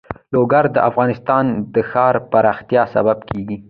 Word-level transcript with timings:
لوگر 0.33 0.63
د 0.75 0.77
افغانستان 0.89 1.45
د 1.73 1.75
ښاري 1.89 2.21
پراختیا 2.31 2.83
سبب 2.95 3.17
کېږي. 3.29 3.57